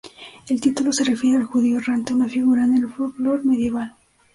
[0.49, 3.95] El título se refiere al judío errante, una figura en el folklore medieval.